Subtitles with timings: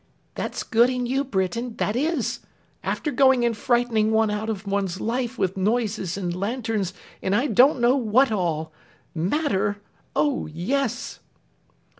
[0.33, 2.39] 'That's good in you, Britain, that is!
[2.83, 7.45] After going and frightening one out of one's life with noises and lanterns, and I
[7.45, 8.73] don't know what all.
[9.13, 9.77] Matter!
[10.15, 11.19] Oh, yes!